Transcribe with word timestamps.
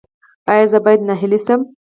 ایا 0.51 0.65
زه 0.71 0.77
باید 0.85 1.01
ناهیلي 1.07 1.39
شم؟ 1.45 1.61